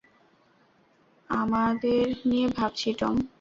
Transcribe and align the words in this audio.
আমাদেরলে 1.29 2.19
নিয়ে 2.25 2.47
ভাবছি, 2.57 2.89
টম। 2.93 3.15